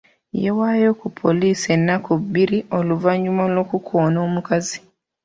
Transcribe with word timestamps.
Yeewaayo 0.41 0.89
ku 0.99 1.07
poliisi 1.19 1.67
ennaku 1.75 2.11
bbiri 2.23 2.59
oluvannyuma 2.77 3.43
lw'okukoona 3.53 4.17
omukazi. 4.27 4.77